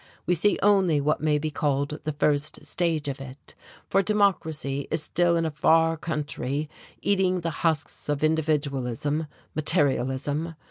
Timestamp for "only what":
0.63-1.21